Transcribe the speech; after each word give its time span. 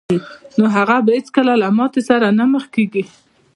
نو 0.57 0.65
هغه 0.75 0.97
به 1.05 1.11
هېڅکله 1.17 1.53
له 1.61 1.67
ماتې 1.77 2.01
سره 2.09 2.27
نه 2.39 2.45
مخ 2.53 2.65
کېږي 2.75 3.03